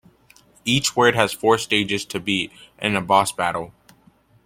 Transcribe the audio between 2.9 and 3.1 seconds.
a